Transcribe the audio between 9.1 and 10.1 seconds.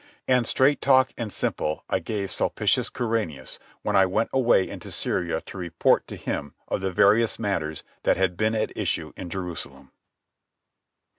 in Jerusalem.